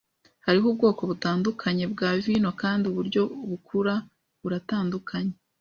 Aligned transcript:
Hariho 0.45 0.65
ubwoko 0.71 1.01
butandukanye 1.09 1.83
bwa 1.93 2.09
vino 2.25 2.49
kandi 2.61 2.83
uburyo 2.91 3.21
bukura 3.49 3.93
buratandukanye. 4.41 5.33